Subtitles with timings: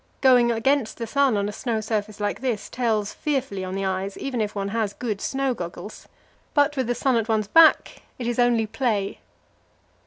[0.19, 4.17] Going against the sun on a snow surface like this tells fearfully on the eyes,
[4.17, 6.07] even if one has good snow goggles;
[6.55, 9.19] but with the sun at one's back it is only play.